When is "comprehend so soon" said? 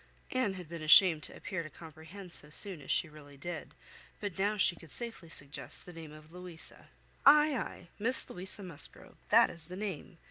1.69-2.81